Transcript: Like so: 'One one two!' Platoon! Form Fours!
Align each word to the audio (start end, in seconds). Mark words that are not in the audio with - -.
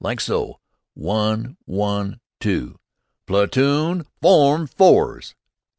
Like 0.03 0.19
so: 0.19 0.59
'One 0.95 1.57
one 1.65 2.21
two!' 2.39 2.79
Platoon! 3.27 4.07
Form 4.19 4.65
Fours! 4.65 5.35